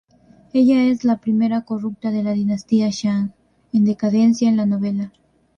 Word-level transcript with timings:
Ella 0.51 0.85
es 0.85 1.03
la 1.03 1.17
primera 1.17 1.61
corrupta 1.61 2.09
de 2.09 2.23
la 2.23 2.31
dinastía 2.31 2.89
Shang 2.89 3.33
en 3.71 3.85
decadencia 3.85 4.49
en 4.49 4.57
la 4.57 4.65
novela. 4.65 5.11